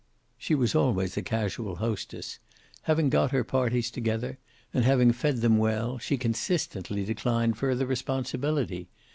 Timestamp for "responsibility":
7.85-8.89